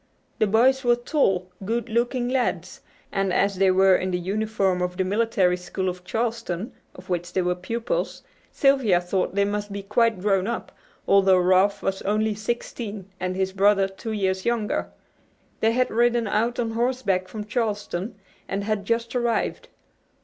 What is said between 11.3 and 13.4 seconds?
Ralph was only sixteen and